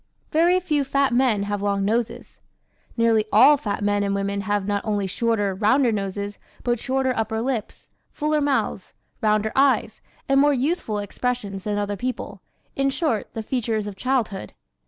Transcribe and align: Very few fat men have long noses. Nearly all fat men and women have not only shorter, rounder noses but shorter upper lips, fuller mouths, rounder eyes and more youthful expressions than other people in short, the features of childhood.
Very 0.31 0.59
few 0.59 0.83
fat 0.83 1.13
men 1.13 1.43
have 1.43 1.61
long 1.61 1.85
noses. 1.85 2.39
Nearly 2.97 3.25
all 3.31 3.55
fat 3.55 3.83
men 3.83 4.01
and 4.03 4.15
women 4.15 4.41
have 4.41 4.65
not 4.67 4.83
only 4.83 5.05
shorter, 5.05 5.53
rounder 5.53 5.91
noses 5.91 6.39
but 6.63 6.79
shorter 6.79 7.13
upper 7.15 7.39
lips, 7.39 7.91
fuller 8.11 8.41
mouths, 8.41 8.93
rounder 9.21 9.51
eyes 9.55 10.01
and 10.27 10.41
more 10.41 10.55
youthful 10.55 10.97
expressions 10.97 11.65
than 11.65 11.77
other 11.77 11.97
people 11.97 12.41
in 12.75 12.89
short, 12.89 13.31
the 13.35 13.43
features 13.43 13.85
of 13.85 13.95
childhood. 13.95 14.53